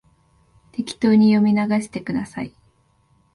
[0.71, 2.55] 適当に読み流してください